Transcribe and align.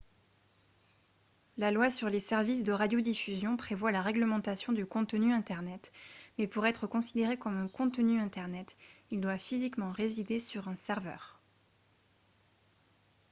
la 1.57 1.69
loi 1.69 1.91
sur 1.91 2.09
les 2.09 2.19
services 2.19 2.63
de 2.63 2.71
radiodiffusion 2.71 3.55
prévoit 3.55 3.91
la 3.91 4.01
réglementation 4.01 4.73
du 4.73 4.83
contenu 4.87 5.31
internet 5.31 5.91
mais 6.39 6.47
pour 6.47 6.65
être 6.65 6.87
considéré 6.87 7.37
comme 7.37 7.55
un 7.57 7.67
contenu 7.67 8.19
internet 8.19 8.77
il 9.11 9.21
doit 9.21 9.37
physiquement 9.37 9.91
résider 9.91 10.39
sur 10.39 10.69
un 10.69 10.75
serveur 10.75 11.39